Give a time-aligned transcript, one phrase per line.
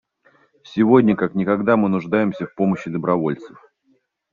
[0.63, 3.59] Сегодня как никогда мы нуждаемся в помощи добровольцев.